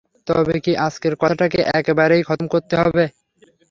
[0.27, 3.03] তবে কি আজকের কথাটাকে একেবারেই খতম করতে হবে।